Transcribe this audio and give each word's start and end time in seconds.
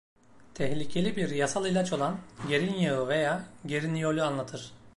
Tehlikeli 0.53 1.15
bir 1.15 1.29
yasal 1.29 1.65
ilaç 1.65 1.93
olan 1.93 2.19
"Gerin 2.49 2.73
Yağı" 2.73 3.07
veya 3.07 3.45
"Geriniol’u 3.65 4.21
anlatır. 4.23 4.71